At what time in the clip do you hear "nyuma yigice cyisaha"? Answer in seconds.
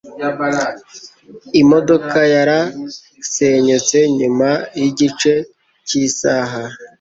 4.17-6.61